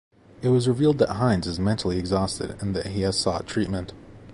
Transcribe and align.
It 0.41 0.47
was 0.47 0.67
revealed 0.67 0.97
that 0.97 1.17
Hinds 1.17 1.45
is 1.45 1.59
"mentally 1.59 1.99
exhausted" 1.99 2.59
and 2.59 2.75
that 2.75 2.87
he 2.87 3.01
has 3.01 3.19
sought 3.19 3.45
treatment. 3.45 3.93